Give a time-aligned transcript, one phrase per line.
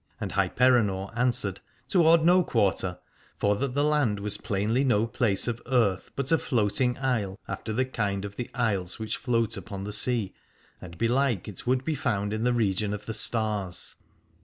[0.19, 2.97] And Hyperenor answered Toward no quarter:
[3.37, 7.71] for that the land was plainly no place of earth, but a floating isle, after
[7.71, 10.33] the kind of the isles which float upon the sea,
[10.81, 13.93] and belike it would be found in the region of the stars.